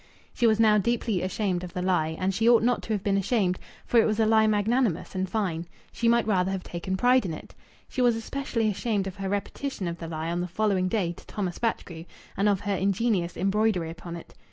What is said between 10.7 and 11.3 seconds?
day to